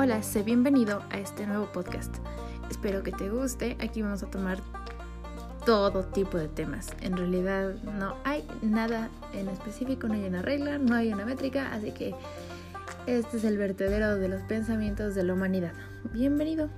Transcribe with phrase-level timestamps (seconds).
[0.00, 2.18] Hola, sé bienvenido a este nuevo podcast.
[2.70, 3.76] Espero que te guste.
[3.80, 4.58] Aquí vamos a tomar
[5.66, 6.90] todo tipo de temas.
[7.00, 11.72] En realidad no hay nada en específico, no hay una regla, no hay una métrica,
[11.72, 12.14] así que
[13.08, 15.72] este es el vertedero de los pensamientos de la humanidad.
[16.12, 16.70] Bienvenido.